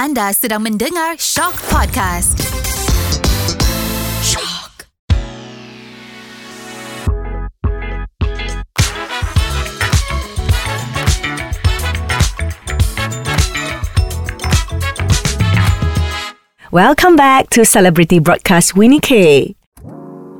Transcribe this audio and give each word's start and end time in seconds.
Anda 0.00 0.32
sedang 0.32 0.64
mendengar 0.64 1.20
Shock 1.20 1.60
Podcast. 1.68 2.40
Shock. 4.24 4.88
Welcome 16.72 17.20
back 17.20 17.52
to 17.52 17.68
Celebrity 17.68 18.24
Broadcast 18.24 18.72
Winnie 18.72 19.04
K. 19.04 19.52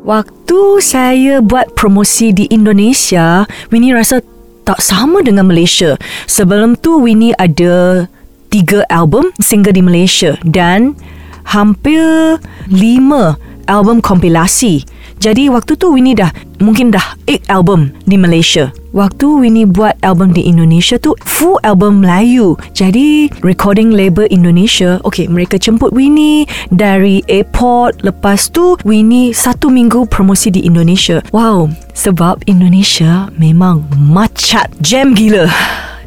Waktu 0.08 0.80
saya 0.80 1.44
buat 1.44 1.76
promosi 1.76 2.32
di 2.32 2.48
Indonesia, 2.48 3.44
Winnie 3.68 3.92
rasa 3.92 4.24
tak 4.64 4.80
sama 4.80 5.20
dengan 5.20 5.52
Malaysia. 5.52 6.00
Sebelum 6.24 6.80
tu 6.80 7.04
Winnie 7.04 7.36
ada 7.36 8.08
tiga 8.50 8.82
album 8.90 9.30
single 9.38 9.72
di 9.72 9.80
Malaysia 9.80 10.34
dan 10.42 10.98
hampir 11.46 12.36
lima 12.68 13.38
album 13.70 14.02
kompilasi. 14.02 14.82
Jadi 15.20 15.52
waktu 15.52 15.76
tu 15.76 15.92
Winnie 15.92 16.16
dah 16.16 16.32
mungkin 16.64 16.90
dah 16.90 17.14
8 17.28 17.52
album 17.52 17.92
di 18.08 18.16
Malaysia. 18.16 18.72
Waktu 18.96 19.46
Winnie 19.46 19.68
buat 19.68 19.94
album 20.00 20.32
di 20.32 20.48
Indonesia 20.48 20.96
tu 20.96 21.12
full 21.22 21.60
album 21.62 22.00
Melayu. 22.00 22.56
Jadi 22.72 23.28
recording 23.44 23.92
label 23.92 24.26
Indonesia, 24.32 24.98
okay 25.04 25.28
mereka 25.28 25.60
jemput 25.60 25.92
Winnie 25.92 26.48
dari 26.72 27.20
airport. 27.28 28.00
Lepas 28.00 28.48
tu 28.48 28.80
Winnie 28.82 29.36
satu 29.36 29.68
minggu 29.68 30.08
promosi 30.08 30.48
di 30.48 30.64
Indonesia. 30.64 31.20
Wow, 31.36 31.68
sebab 31.92 32.48
Indonesia 32.48 33.28
memang 33.36 33.84
macet 34.00 34.72
jam 34.80 35.12
gila 35.12 35.46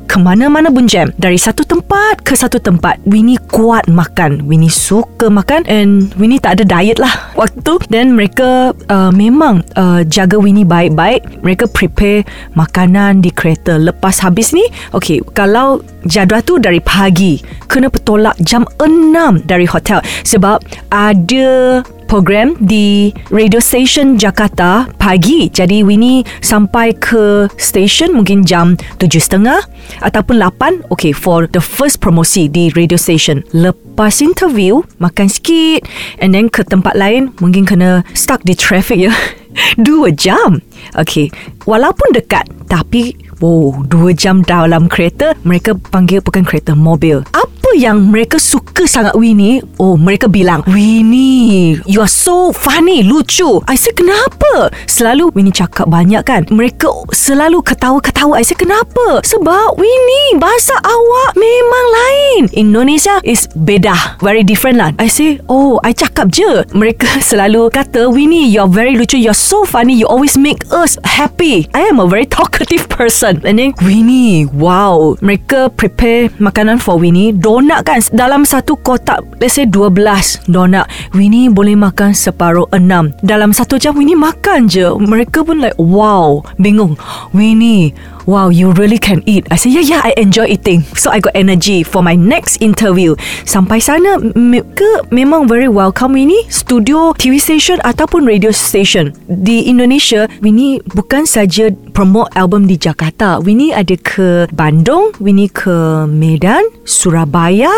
ke 0.06 0.18
mana-mana 0.20 0.70
pun 0.70 0.86
jam. 0.86 1.10
Dari 1.18 1.40
satu 1.40 1.64
tempat 1.66 2.22
ke 2.22 2.36
satu 2.36 2.60
tempat. 2.60 3.02
Winnie 3.08 3.40
kuat 3.52 3.88
makan. 3.90 4.46
Winnie 4.46 4.72
suka 4.72 5.32
makan. 5.32 5.66
And 5.66 6.12
Winnie 6.20 6.40
tak 6.40 6.60
ada 6.60 6.64
diet 6.68 7.00
lah 7.00 7.12
Waktu. 7.40 7.60
Tu 7.64 7.74
Then 7.88 8.20
mereka 8.20 8.76
uh, 8.92 9.12
memang 9.14 9.64
uh, 9.80 10.04
jaga 10.04 10.38
Winnie 10.38 10.68
baik-baik. 10.68 11.44
Mereka 11.46 11.72
prepare 11.72 12.28
makanan 12.54 13.24
di 13.24 13.32
kereta. 13.32 13.80
Lepas 13.80 14.20
habis 14.20 14.52
ni 14.52 14.66
Okay 14.92 15.24
Kalau 15.32 15.82
jadual 16.06 16.44
tu 16.44 16.60
dari 16.60 16.84
pagi. 16.84 17.40
Kena 17.68 17.88
petolak 17.88 18.36
jam 18.44 18.68
6 18.78 19.48
dari 19.48 19.66
hotel. 19.66 20.04
Sebab 20.28 20.60
ada 20.92 21.82
program 22.06 22.56
di 22.60 23.12
radio 23.34 23.58
station 23.60 24.20
Jakarta 24.20 24.88
pagi. 24.98 25.48
Jadi 25.52 25.82
Winnie 25.86 26.26
sampai 26.44 26.94
ke 26.98 27.48
station 27.56 28.16
mungkin 28.16 28.44
jam 28.44 28.76
7.30 29.02 30.04
ataupun 30.04 30.36
8. 30.40 30.92
Okay, 30.92 31.12
for 31.16 31.48
the 31.50 31.62
first 31.64 32.00
promosi 32.04 32.48
di 32.48 32.70
radio 32.76 32.98
station. 33.00 33.42
Lepas 33.56 34.22
interview, 34.24 34.84
makan 35.00 35.28
sikit 35.28 35.86
and 36.20 36.34
then 36.34 36.50
ke 36.50 36.66
tempat 36.66 36.98
lain 36.98 37.32
mungkin 37.40 37.68
kena 37.68 38.02
stuck 38.18 38.42
di 38.44 38.58
traffic 38.58 39.10
ya. 39.10 39.14
Dua 39.86 40.10
jam. 40.10 40.66
Okay, 40.98 41.30
walaupun 41.70 42.10
dekat 42.18 42.50
tapi 42.66 43.14
Oh, 43.44 43.76
dua 43.84 44.16
jam 44.16 44.40
dalam 44.40 44.88
kereta 44.88 45.36
Mereka 45.44 45.76
panggil 45.92 46.24
bukan 46.24 46.48
kereta, 46.48 46.80
mobil 46.80 47.28
Apa 47.36 47.53
yang 47.74 48.10
mereka 48.10 48.38
suka 48.38 48.86
sangat 48.86 49.18
Winnie 49.18 49.62
Oh, 49.82 49.98
mereka 49.98 50.30
bilang 50.30 50.62
Winnie, 50.70 51.78
you 51.90 52.00
are 52.00 52.10
so 52.10 52.54
funny, 52.54 53.02
lucu 53.02 53.62
I 53.66 53.76
say, 53.76 53.94
kenapa? 53.94 54.70
Selalu 54.86 55.34
Winnie 55.34 55.54
cakap 55.54 55.90
banyak 55.90 56.22
kan 56.26 56.46
Mereka 56.50 56.90
selalu 57.14 57.62
ketawa-ketawa 57.66 58.38
I 58.38 58.46
say, 58.46 58.58
kenapa? 58.58 59.22
Sebab 59.26 59.78
Winnie, 59.78 60.38
bahasa 60.38 60.78
awak 60.82 61.38
memang 61.38 61.86
lain 62.34 62.50
Indonesia 62.58 63.22
is 63.22 63.46
beda 63.54 63.94
Very 64.24 64.42
different 64.42 64.82
lah. 64.82 64.90
I 64.98 65.12
say, 65.12 65.38
oh, 65.52 65.78
I 65.86 65.94
cakap 65.94 66.34
je. 66.34 66.66
Mereka 66.74 67.20
selalu 67.30 67.70
kata 67.70 68.10
Winnie, 68.10 68.50
you're 68.50 68.70
very 68.70 68.98
lucu. 68.98 69.20
You're 69.20 69.38
so 69.38 69.68
funny. 69.68 69.94
You 69.94 70.10
always 70.10 70.40
make 70.40 70.66
us 70.74 70.98
happy. 71.06 71.70
I 71.76 71.86
am 71.92 72.00
a 72.02 72.08
very 72.08 72.26
talkative 72.38 72.90
person. 72.90 73.44
And 73.46 73.60
then 73.62 73.78
Winnie 73.86 74.50
Wow. 74.50 75.20
Mereka 75.22 75.78
prepare 75.78 76.34
makanan 76.42 76.82
for 76.82 76.98
Winnie. 76.98 77.36
Donat 77.36 77.86
kan 77.86 78.02
Dalam 78.16 78.48
satu 78.48 78.80
kotak 78.82 79.22
Let's 79.38 79.60
say 79.60 79.70
12 79.70 80.50
donat 80.50 80.90
Winnie 81.14 81.52
boleh 81.52 81.78
makan 81.78 82.16
separuh 82.16 82.72
enam. 82.74 83.14
Dalam 83.22 83.54
satu 83.54 83.78
jam 83.78 83.94
Winnie 83.94 84.18
makan 84.18 84.66
je. 84.72 84.88
Mereka 84.98 85.46
pun 85.46 85.62
like 85.62 85.78
Wow. 85.78 86.48
Bingung. 86.58 86.96
Winnie 87.36 87.92
Wow, 88.24 88.56
you 88.56 88.72
really 88.72 88.96
can 88.96 89.20
eat. 89.28 89.52
I 89.52 89.60
say, 89.60 89.70
yeah, 89.76 89.84
yeah, 89.84 90.02
I 90.04 90.16
enjoy 90.16 90.48
eating. 90.48 90.88
So 90.96 91.12
I 91.12 91.20
got 91.20 91.36
energy 91.36 91.84
for 91.84 92.00
my 92.00 92.16
next 92.16 92.64
interview. 92.64 93.20
Sampai 93.44 93.84
sana, 93.84 94.16
mereka 94.32 95.12
memang 95.12 95.52
very 95.52 95.68
welcome 95.68 96.16
ini 96.16 96.48
studio 96.48 97.12
TV 97.20 97.36
station 97.36 97.84
ataupun 97.84 98.24
radio 98.24 98.56
station 98.56 99.12
di 99.28 99.68
Indonesia. 99.68 100.32
Winnie 100.40 100.80
bukan 100.96 101.28
saja 101.28 101.68
promote 101.92 102.32
album 102.40 102.72
di 102.72 102.80
Jakarta. 102.80 103.44
Winnie 103.44 103.76
ada 103.76 104.00
ke 104.00 104.48
Bandung, 104.56 105.12
Winnie 105.20 105.52
ke 105.52 106.08
Medan, 106.08 106.64
Surabaya. 106.88 107.76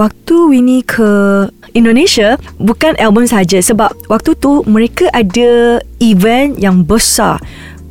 Waktu 0.00 0.36
Winnie 0.48 0.88
ke 0.88 1.52
Indonesia 1.76 2.40
bukan 2.56 2.96
album 2.96 3.28
saja 3.28 3.60
sebab 3.60 3.92
waktu 4.08 4.36
tu 4.40 4.64
mereka 4.64 5.08
ada 5.12 5.80
event 6.00 6.56
yang 6.60 6.84
besar 6.84 7.40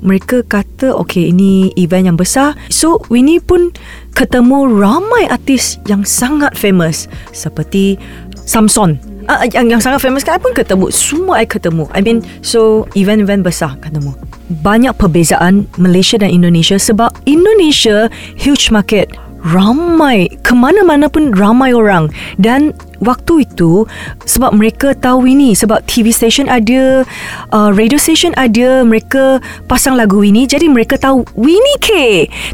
mereka 0.02 0.42
kata 0.46 0.94
okay 0.98 1.30
ini 1.30 1.70
event 1.78 2.10
yang 2.12 2.18
besar. 2.18 2.58
So 2.74 3.02
Winnie 3.08 3.40
pun 3.40 3.72
ketemu 4.18 4.68
ramai 4.68 5.30
artis 5.30 5.78
yang 5.88 6.04
sangat 6.04 6.58
famous 6.58 7.08
seperti 7.32 7.96
Samson. 8.44 8.98
Uh, 9.30 9.46
yang 9.54 9.70
yang 9.70 9.78
sangat 9.78 10.02
famous 10.02 10.26
kan 10.26 10.36
I 10.36 10.42
pun 10.42 10.58
ketemu. 10.58 10.90
Semua 10.90 11.40
I 11.40 11.48
ketemu. 11.48 11.86
I 11.94 12.02
mean 12.02 12.26
so 12.42 12.90
event-event 12.98 13.46
besar 13.46 13.78
ketemu. 13.80 14.18
Banyak 14.66 14.98
perbezaan 14.98 15.70
Malaysia 15.78 16.20
dan 16.20 16.34
Indonesia 16.34 16.76
sebab 16.76 17.14
Indonesia 17.30 18.10
huge 18.36 18.74
market 18.74 19.14
ramai 19.42 20.30
ke 20.46 20.54
mana-mana 20.54 21.10
pun 21.10 21.34
ramai 21.34 21.74
orang. 21.74 22.10
Dan 22.38 22.74
waktu 23.02 23.50
itu 23.50 23.90
sebab 24.30 24.54
mereka 24.54 24.94
tahu 24.94 25.26
ini 25.26 25.58
sebab 25.58 25.82
TV 25.90 26.14
station 26.14 26.46
ada 26.46 27.02
uh, 27.50 27.70
radio 27.74 27.98
station 27.98 28.32
ada 28.38 28.86
mereka 28.86 29.42
pasang 29.66 29.98
lagu 29.98 30.22
ini 30.22 30.46
jadi 30.46 30.70
mereka 30.70 31.02
tahu 31.02 31.26
Winnie 31.34 31.82
K. 31.82 31.90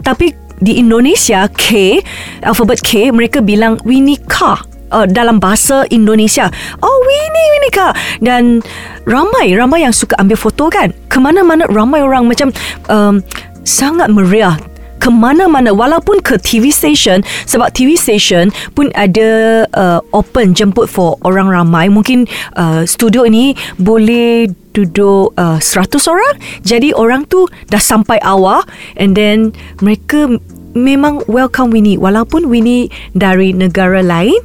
Tapi 0.03 0.31
di 0.63 0.79
Indonesia 0.81 1.45
K 1.53 1.99
alphabet 2.41 2.81
K 2.81 3.11
mereka 3.13 3.43
bilang 3.43 3.77
Winnie 3.83 4.19
K 4.25 4.57
Uh, 4.87 5.03
dalam 5.03 5.35
bahasa 5.35 5.83
Indonesia. 5.91 6.47
Oh 6.79 6.97
Winnie 7.03 7.49
Winnie 7.59 7.75
K. 7.75 7.91
Dan 8.23 8.63
ramai 9.03 9.51
Ramai 9.51 9.83
yang 9.83 9.91
suka 9.91 10.15
ambil 10.15 10.39
foto 10.39 10.71
kan. 10.71 10.95
Kemana-mana 11.11 11.67
ramai 11.67 11.99
orang 11.99 12.23
Macam 12.23 12.55
um, 12.87 13.19
Sangat 13.67 14.07
meriah 14.07 14.55
ke 14.97 15.09
mana-mana 15.09 15.73
walaupun 15.73 16.19
ke 16.21 16.37
TV 16.41 16.69
station. 16.73 17.21
Sebab 17.45 17.73
TV 17.73 17.95
station 17.97 18.49
pun 18.73 18.89
ada 18.97 19.63
uh, 19.73 19.99
open 20.13 20.53
jemput 20.57 20.89
for 20.89 21.15
orang 21.25 21.49
ramai. 21.49 21.89
Mungkin 21.89 22.29
uh, 22.57 22.83
studio 22.83 23.25
ini 23.25 23.53
boleh 23.81 24.51
duduk 24.75 25.33
uh, 25.37 25.57
100 25.57 26.11
orang. 26.11 26.33
Jadi 26.61 26.93
orang 26.93 27.25
tu 27.25 27.49
dah 27.71 27.81
sampai 27.81 28.21
awal. 28.21 28.61
And 28.97 29.17
then 29.17 29.57
mereka 29.81 30.37
memang 30.77 31.25
welcome 31.25 31.73
Winnie. 31.73 31.97
Walaupun 31.97 32.53
Winnie 32.53 32.93
dari 33.17 33.53
negara 33.57 34.05
lain 34.05 34.37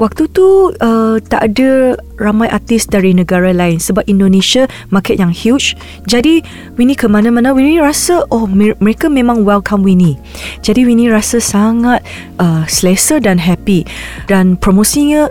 Waktu 0.00 0.32
tu 0.32 0.72
uh, 0.80 1.20
tak 1.20 1.52
ada 1.52 1.92
ramai 2.16 2.48
artis 2.48 2.88
dari 2.88 3.12
negara 3.12 3.52
lain 3.52 3.76
sebab 3.76 4.08
Indonesia 4.08 4.64
market 4.88 5.20
yang 5.20 5.28
huge. 5.28 5.76
Jadi 6.08 6.40
Winnie 6.80 6.96
ke 6.96 7.04
mana-mana 7.04 7.52
Winnie 7.52 7.84
rasa 7.84 8.24
oh 8.32 8.48
mereka 8.48 9.12
memang 9.12 9.44
welcome 9.44 9.84
Winnie. 9.84 10.16
Jadi 10.64 10.88
Winnie 10.88 11.12
rasa 11.12 11.36
sangat 11.36 12.00
uh, 12.40 12.64
selesa 12.64 13.20
dan 13.20 13.36
happy 13.36 13.84
dan 14.24 14.56
promosinya 14.56 15.28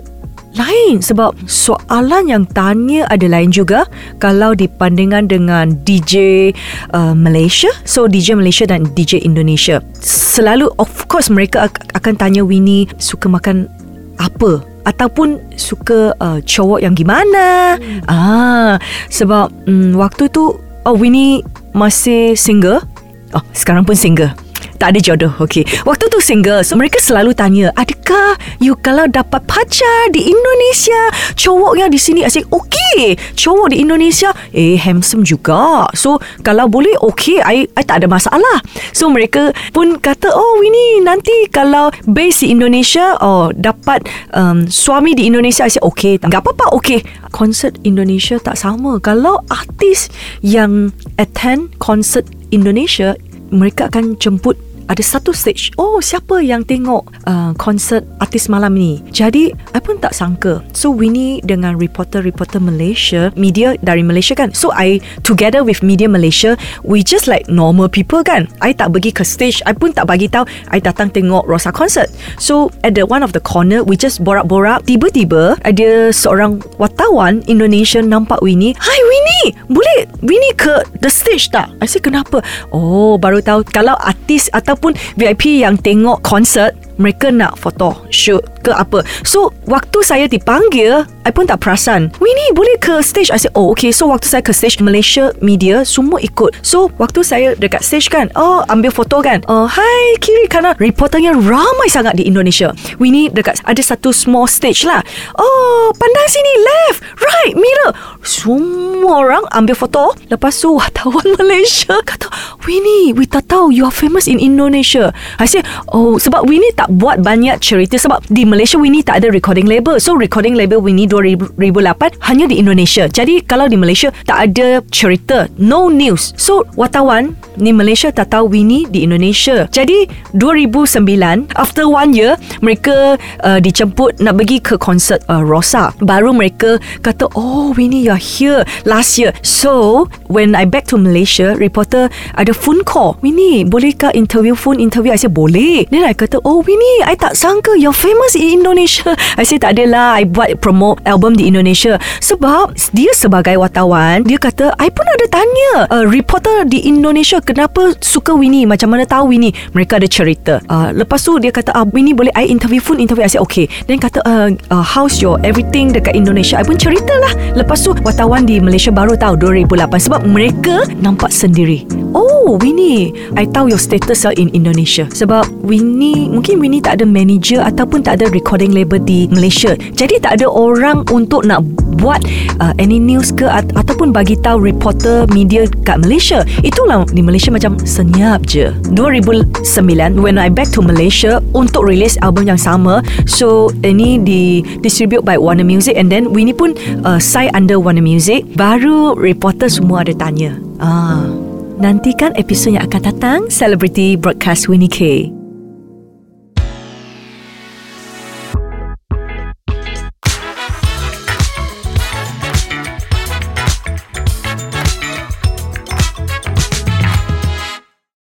lain 0.57 0.97
sebab 1.01 1.37
soalan 1.45 2.25
yang 2.25 2.45
tanya 2.57 3.05
ada 3.13 3.29
lain 3.29 3.53
juga 3.53 3.85
kalau 4.17 4.57
dipandingkan 4.57 5.29
dengan 5.29 5.77
DJ 5.85 6.49
uh, 6.93 7.13
Malaysia 7.13 7.69
so 7.85 8.09
DJ 8.09 8.33
Malaysia 8.33 8.65
dan 8.65 8.89
DJ 8.97 9.21
Indonesia 9.21 9.77
selalu 10.01 10.73
of 10.81 10.89
course 11.05 11.29
mereka 11.29 11.69
akan 11.93 12.13
tanya 12.17 12.41
Winnie 12.41 12.89
suka 12.97 13.29
makan 13.29 13.69
apa? 14.19 14.61
Ataupun 14.83 15.39
suka 15.55 16.11
uh, 16.19 16.39
cowok 16.43 16.83
yang 16.83 16.93
gimana? 16.93 17.79
Hmm. 17.79 18.01
ah 18.11 18.73
sebab 19.07 19.49
um, 19.65 19.95
waktu 19.95 20.27
tu 20.29 20.59
oh 20.59 20.95
Winnie 20.95 21.41
masih 21.71 22.35
single. 22.35 22.83
Oh 23.31 23.43
sekarang 23.55 23.87
pun 23.87 23.95
single 23.95 24.33
tak 24.79 24.95
ada 24.95 24.99
jodoh. 25.03 25.35
Okay. 25.43 25.67
Waktu 25.83 26.07
tu 26.07 26.23
single. 26.23 26.63
So 26.63 26.79
mereka 26.79 26.97
selalu 27.03 27.35
tanya, 27.35 27.69
adakah 27.75 28.39
you 28.63 28.79
kalau 28.79 29.05
dapat 29.11 29.43
pacar 29.43 30.09
di 30.15 30.31
Indonesia, 30.31 31.11
cowok 31.35 31.75
yang 31.75 31.91
di 31.91 31.99
sini 31.99 32.23
asyik 32.23 32.47
okay. 32.49 33.19
Cowok 33.35 33.75
di 33.75 33.83
Indonesia, 33.83 34.31
eh 34.55 34.79
handsome 34.79 35.27
juga. 35.27 35.85
So 35.93 36.17
kalau 36.41 36.71
boleh 36.71 36.95
okay, 37.03 37.43
I, 37.43 37.67
I 37.75 37.83
tak 37.83 38.01
ada 38.01 38.07
masalah. 38.07 38.63
So 38.95 39.11
mereka 39.11 39.51
pun 39.75 39.99
kata, 39.99 40.31
oh 40.31 40.63
ini 40.63 41.03
nanti 41.03 41.51
kalau 41.51 41.91
base 42.07 42.47
di 42.47 42.55
Indonesia, 42.55 43.19
oh 43.19 43.51
dapat 43.51 44.07
um, 44.31 44.63
suami 44.65 45.11
di 45.11 45.27
Indonesia, 45.27 45.67
say 45.67 45.83
okay. 45.83 46.15
Tak 46.15 46.31
apa-apa, 46.31 46.71
okay. 46.71 47.03
Konsert 47.35 47.75
Indonesia 47.83 48.39
tak 48.39 48.55
sama. 48.55 48.97
Kalau 49.03 49.43
artis 49.51 50.07
yang 50.39 50.95
attend 51.19 51.75
konsert 51.77 52.23
Indonesia 52.49 53.13
mereka 53.49 53.89
akan 53.89 54.13
jemput 54.21 54.57
ada 54.89 55.03
satu 55.05 55.31
stage. 55.31 55.69
Oh 55.77 56.01
siapa 56.01 56.41
yang 56.41 56.65
tengok 56.65 57.05
uh, 57.29 57.53
konsert 57.61 58.03
artis 58.17 58.49
malam 58.49 58.73
ni? 58.73 58.99
Jadi 59.13 59.53
I 59.53 59.79
pun 59.79 60.01
tak 60.01 60.17
sangka. 60.17 60.65
So 60.73 60.89
Winnie 60.89 61.39
dengan 61.45 61.77
reporter-reporter 61.77 62.57
Malaysia 62.57 63.29
media 63.37 63.77
dari 63.85 64.01
Malaysia 64.01 64.33
kan? 64.33 64.51
So 64.51 64.73
I 64.73 64.97
together 65.21 65.61
with 65.61 65.85
media 65.85 66.09
Malaysia 66.09 66.57
we 66.81 67.05
just 67.05 67.29
like 67.29 67.45
normal 67.47 67.87
people 67.87 68.25
kan? 68.25 68.49
I 68.65 68.73
tak 68.73 68.91
pergi 68.91 69.13
ke 69.13 69.21
stage. 69.21 69.61
I 69.69 69.77
pun 69.77 69.93
tak 69.93 70.09
bagi 70.09 70.25
tahu. 70.25 70.49
I 70.73 70.81
datang 70.81 71.13
tengok 71.13 71.45
Rosa 71.45 71.69
concert. 71.69 72.09
So 72.41 72.73
at 72.81 72.97
the 72.97 73.05
one 73.05 73.21
of 73.21 73.31
the 73.37 73.43
corner 73.45 73.85
we 73.85 73.93
just 73.93 74.25
borak-borak. 74.25 74.89
Tiba-tiba 74.89 75.61
ada 75.61 76.09
seorang 76.09 76.65
wartawan 76.81 77.45
Indonesia 77.45 78.01
nampak 78.01 78.41
Winnie. 78.41 78.73
Hi 78.81 78.99
Winnie 79.05 79.38
boleh 79.67 80.07
Winnie 80.23 80.55
ke 80.55 80.81
the 81.03 81.11
stage 81.11 81.51
tak? 81.51 81.69
I 81.77 81.85
say 81.85 82.01
kenapa? 82.01 82.41
Oh 82.73 83.19
baru 83.19 83.43
tahu 83.43 83.67
kalau 83.69 83.93
artis 83.99 84.47
atau 84.55 84.69
ataupun 84.69 84.93
VIP 85.17 85.65
yang 85.65 85.81
tengok 85.81 86.21
konsert 86.21 86.77
mereka 86.99 87.31
nak 87.31 87.55
foto 87.55 88.03
shoot 88.11 88.43
ke 88.61 88.75
apa. 88.75 89.01
So 89.23 89.55
waktu 89.65 90.03
saya 90.03 90.25
dipanggil 90.27 91.07
I 91.23 91.31
pun 91.31 91.47
tak 91.47 91.63
perasan. 91.63 92.11
Winnie 92.19 92.51
boleh 92.51 92.75
ke 92.81 92.99
stage? 92.99 93.31
I 93.31 93.39
say 93.39 93.49
oh 93.55 93.71
okay. 93.71 93.95
So 93.95 94.11
waktu 94.11 94.27
saya 94.27 94.43
ke 94.43 94.51
stage 94.51 94.83
Malaysia 94.83 95.31
media 95.39 95.87
semua 95.87 96.19
ikut. 96.19 96.59
So 96.61 96.91
waktu 96.99 97.23
saya 97.23 97.55
dekat 97.55 97.81
stage 97.85 98.11
kan 98.11 98.27
oh 98.35 98.61
ambil 98.67 98.91
foto 98.91 99.23
kan? 99.23 99.41
Oh 99.47 99.65
hi 99.65 100.19
kiri. 100.19 100.51
Kanan 100.51 100.73
reporternya 100.81 101.37
ramai 101.37 101.87
sangat 101.87 102.17
di 102.17 102.25
Indonesia. 102.25 102.73
Winnie 102.97 103.29
dekat 103.29 103.61
ada 103.63 103.79
satu 103.79 104.09
small 104.11 104.49
stage 104.49 104.83
lah. 104.83 104.99
Oh 105.37 105.93
pandang 105.95 106.27
sini 106.27 106.53
left 106.65 106.99
right 107.21 107.53
mirror. 107.55 107.91
Semua 108.25 109.23
orang 109.23 109.45
ambil 109.55 109.77
foto. 109.77 110.11
Lepas 110.27 110.57
tu 110.59 110.75
wartawan 110.75 111.23
Malaysia 111.39 112.01
kata 112.03 112.27
Winnie 112.65 113.13
we 113.13 113.29
tak 113.29 113.47
tahu 113.47 113.69
you 113.69 113.85
are 113.85 113.93
famous 113.93 114.25
in 114.25 114.41
Indonesia. 114.41 115.13
I 115.37 115.45
say 115.45 115.61
oh 115.93 116.17
sebab 116.17 116.49
Winnie 116.49 116.73
tak 116.73 116.88
buat 116.89 117.21
banyak 117.21 117.61
cerita 117.61 118.01
sebab 118.01 118.25
di 118.33 118.43
Malaysia 118.43 118.81
Winnie 118.81 119.05
tak 119.05 119.21
ada 119.21 119.29
recording 119.29 119.69
label. 119.69 120.01
So 120.01 120.17
recording 120.17 120.57
label 120.57 120.81
Winnie 120.81 121.05
2008 121.05 122.17
hanya 122.25 122.49
di 122.49 122.57
Indonesia. 122.57 123.05
Jadi 123.05 123.45
kalau 123.45 123.69
di 123.69 123.77
Malaysia 123.77 124.09
tak 124.25 124.51
ada 124.51 124.81
cerita 124.89 125.45
no 125.61 125.87
news. 125.93 126.33
So 126.35 126.65
wartawan 126.73 127.37
ni 127.61 127.69
Malaysia 127.69 128.09
tak 128.09 128.33
tahu 128.33 128.57
Winnie 128.57 128.89
di 128.89 129.05
Indonesia. 129.05 129.69
Jadi 129.69 130.09
2009 130.33 131.53
after 131.53 131.85
one 131.85 132.17
year 132.17 132.33
mereka 132.65 133.21
uh, 133.45 133.61
dijemput 133.61 134.17
nak 134.17 134.41
pergi 134.41 134.57
ke 134.57 134.75
konsert 134.81 135.21
uh, 135.29 135.45
Rosa. 135.45 135.93
Baru 136.01 136.33
mereka 136.33 136.81
kata 137.05 137.29
oh 137.37 137.71
Winnie 137.77 138.01
you're 138.01 138.19
here 138.19 138.65
last 138.89 139.21
year. 139.21 139.35
So 139.45 140.07
when 140.25 140.57
I 140.57 140.65
back 140.65 140.89
to 140.89 140.97
Malaysia 140.97 141.53
reporter 141.53 142.09
ada 142.33 142.51
phone 142.55 142.81
call. 142.81 143.21
Winnie 143.21 143.61
bolehkah 143.61 144.09
interview 144.17 144.57
phone 144.57 144.81
interview? 144.81 145.13
I 145.13 145.21
say 145.21 145.29
boleh. 145.29 145.85
Then 145.93 146.07
I 146.07 146.17
kata 146.17 146.41
oh 146.41 146.65
Winnie 146.65 146.78
ni 146.79 146.93
I 147.03 147.15
tak 147.19 147.35
sangka 147.35 147.75
You're 147.75 147.95
famous 147.95 148.33
in 148.39 148.63
Indonesia. 148.63 149.11
I 149.39 149.43
say 149.43 149.59
tak 149.59 149.75
adalah 149.75 150.15
I 150.15 150.23
buat 150.23 150.63
promote 150.63 151.03
album 151.03 151.35
di 151.35 151.51
Indonesia. 151.51 151.99
Sebab 152.23 152.79
Dia 152.95 153.11
sebagai 153.11 153.59
wartawan 153.59 154.23
Dia 154.23 154.39
kata 154.39 154.71
I 154.79 154.87
pun 154.87 155.03
ada 155.03 155.25
tanya 155.27 155.71
uh, 155.91 156.05
Reporter 156.07 156.63
di 156.65 156.87
Indonesia 156.87 157.43
Kenapa 157.43 157.93
suka 157.99 158.31
Winnie? 158.31 158.63
Macam 158.63 158.95
mana 158.95 159.03
tahu 159.03 159.35
Winnie? 159.35 159.51
Mereka 159.75 159.99
ada 159.99 160.07
cerita. 160.07 160.63
Uh, 160.71 160.95
Lepas 160.95 161.27
tu 161.27 161.35
dia 161.37 161.51
kata 161.51 161.75
uh, 161.75 161.85
Winnie 161.91 162.15
boleh 162.15 162.31
I 162.33 162.47
interview 162.47 162.79
pun 162.79 163.03
interview. 163.03 163.27
I 163.27 163.31
say 163.31 163.41
okay. 163.43 163.67
Then 163.85 163.99
kata 163.99 164.23
uh, 164.23 164.55
uh, 164.71 164.85
How's 164.85 165.19
your 165.19 165.37
everything 165.43 165.91
Dekat 165.91 166.15
Indonesia? 166.15 166.61
I 166.61 166.63
pun 166.63 166.79
cerita 166.79 167.11
lah. 167.19 167.33
Lepas 167.59 167.83
tu 167.83 167.91
Wartawan 167.99 168.47
di 168.47 168.63
Malaysia 168.63 168.93
baru 168.93 169.19
tahu 169.19 169.35
2008 169.67 170.07
Sebab 170.07 170.21
mereka 170.23 170.87
Nampak 171.03 171.33
sendiri. 171.33 171.83
Oh 172.15 172.55
Winnie 172.61 173.11
I 173.35 173.43
tahu 173.49 173.73
your 173.73 173.81
status 173.81 174.23
in 174.35 174.51
Indonesia. 174.53 175.07
Sebab 175.09 175.47
Winnie 175.65 176.29
Mungkin 176.29 176.58
Winnie 176.59 176.79
ni 176.79 176.85
tak 176.85 177.03
ada 177.03 177.05
manager 177.07 177.59
ataupun 177.59 178.07
tak 178.07 178.23
ada 178.23 178.31
recording 178.31 178.71
label 178.71 179.03
di 179.03 179.27
Malaysia. 179.27 179.75
Jadi 179.75 180.23
tak 180.23 180.39
ada 180.39 180.47
orang 180.47 181.03
untuk 181.11 181.43
nak 181.43 181.65
buat 181.99 182.23
uh, 182.63 182.71
any 182.79 182.95
news 182.95 183.35
ke 183.35 183.43
at- 183.43 183.75
ataupun 183.75 184.15
bagi 184.15 184.39
tahu 184.39 184.63
reporter 184.63 185.27
media 185.35 185.67
kat 185.83 185.99
Malaysia. 185.99 186.47
Itulah 186.63 187.03
di 187.11 187.19
Malaysia 187.19 187.51
macam 187.51 187.75
senyap 187.83 188.47
je. 188.47 188.71
2009 188.95 190.23
when 190.23 190.39
I 190.39 190.47
back 190.47 190.71
to 190.71 190.79
Malaysia 190.79 191.43
untuk 191.51 191.83
release 191.83 192.15
album 192.23 192.47
yang 192.47 192.61
sama. 192.61 193.03
So 193.27 193.75
ini 193.83 194.21
di 194.23 194.63
distribute 194.79 195.27
by 195.27 195.35
Warner 195.35 195.67
Music 195.67 195.99
and 195.99 196.07
then 196.07 196.31
Winnie 196.31 196.55
pun 196.55 196.79
uh, 197.03 197.19
sign 197.19 197.51
under 197.51 197.75
Warner 197.75 198.03
Music. 198.03 198.47
Baru 198.55 199.19
reporter 199.19 199.67
semua 199.67 200.07
ada 200.07 200.15
tanya. 200.15 200.55
Ah, 200.79 201.27
nantikan 201.75 202.31
episod 202.39 202.71
yang 202.71 202.87
akan 202.87 203.01
datang 203.03 203.39
Celebrity 203.51 204.15
Broadcast 204.15 204.71
Winnie 204.71 204.91
K. 204.91 205.31